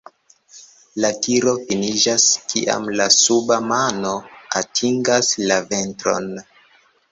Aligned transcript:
La 1.03 1.11
tiro 1.25 1.53
finiĝas 1.67 2.25
kiam 2.55 2.89
la 3.01 3.07
suba 3.17 3.59
mano 3.73 4.15
atingas 4.63 5.33
la 5.47 5.63
ventron. 5.77 6.31